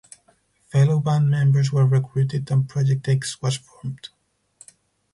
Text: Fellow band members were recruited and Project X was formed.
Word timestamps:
Fellow 0.71 0.99
band 0.99 1.29
members 1.29 1.71
were 1.71 1.85
recruited 1.85 2.49
and 2.49 2.67
Project 2.67 3.07
X 3.07 3.39
was 3.39 3.57
formed. 3.57 4.09